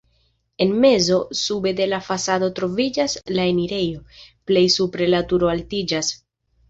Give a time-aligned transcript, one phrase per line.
[0.57, 4.01] En mezo, sube de la fasado troviĝas la enirejo,
[4.53, 6.11] plej supre la turo altiĝas.